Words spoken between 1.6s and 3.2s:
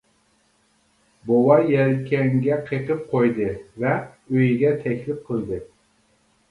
يەلكەڭگە قېقىپ